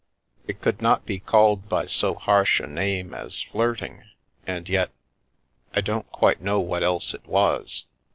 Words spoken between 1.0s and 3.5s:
be called by so harsh a name as